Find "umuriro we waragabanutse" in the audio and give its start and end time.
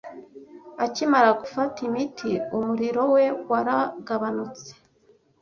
2.57-4.69